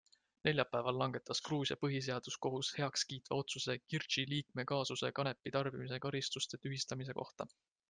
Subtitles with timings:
[0.47, 7.51] Neljapäeval langetas Gruusia põhiseaduskohus heakskiitva otsuse Girchi liikme kaasuses kanepi tarbimise karistuste tühistamise kohta.